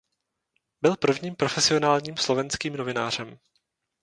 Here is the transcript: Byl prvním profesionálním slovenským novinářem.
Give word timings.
Byl 0.81 0.95
prvním 0.97 1.35
profesionálním 1.35 2.17
slovenským 2.17 2.75
novinářem. 2.77 3.39